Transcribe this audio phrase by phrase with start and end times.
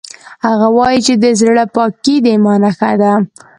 [0.45, 3.13] هغه وایي چې د زړه پاکۍ د ایمان نښه ده